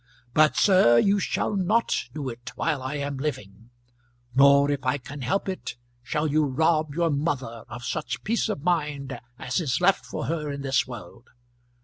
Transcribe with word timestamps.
But, 0.33 0.57
sir, 0.57 0.97
you 0.97 1.19
shall 1.19 1.55
not 1.55 1.93
do 2.15 2.27
it 2.27 2.53
while 2.55 2.81
I 2.81 2.95
am 2.95 3.17
living; 3.17 3.69
nor, 4.33 4.71
if 4.71 4.83
I 4.83 4.97
can 4.97 5.21
help 5.21 5.47
it, 5.47 5.75
shall 6.01 6.25
you 6.25 6.43
rob 6.43 6.95
your 6.95 7.11
mother 7.11 7.65
of 7.69 7.85
such 7.85 8.23
peace 8.23 8.49
of 8.49 8.63
mind 8.63 9.19
as 9.37 9.59
is 9.61 9.79
left 9.79 10.03
for 10.07 10.25
her 10.25 10.51
in 10.51 10.63
this 10.63 10.87
world. 10.87 11.29